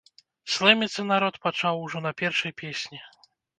[0.53, 2.99] Слэміцца народ пачаў ужо на першай песні.